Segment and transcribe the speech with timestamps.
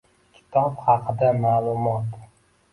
[0.37, 2.07] Kitob haqida ma'lumot: